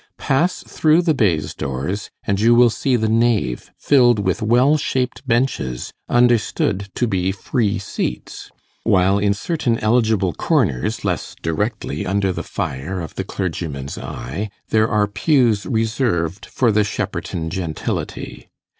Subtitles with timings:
[0.17, 5.27] Pass through the baize doors and you will see the nave filled with well shaped
[5.27, 8.49] benches, understood to be free seats;
[8.83, 14.87] while in certain eligible corners, less directly under the fire of the clergyman's eye, there
[14.89, 18.49] are pews reserved for the Shepperton gentility.